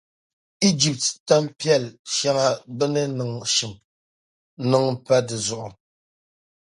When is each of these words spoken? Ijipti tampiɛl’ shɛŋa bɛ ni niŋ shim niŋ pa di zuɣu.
Ijipti 0.67 1.09
tampiɛl’ 1.27 1.83
shɛŋa 2.15 2.47
bɛ 2.77 2.85
ni 2.93 3.01
niŋ 3.17 3.33
shim 3.53 3.73
niŋ 4.71 4.85
pa 5.05 5.15
di 5.27 5.37
zuɣu. 5.45 5.69